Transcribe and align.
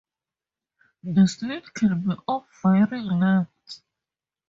The 1.03 1.27
slit 1.27 1.75
can 1.75 2.01
be 2.01 2.15
of 2.27 2.47
varying 2.63 3.05
lengths. 3.19 3.83